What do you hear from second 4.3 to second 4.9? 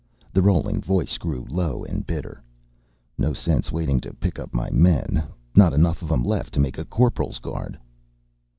up my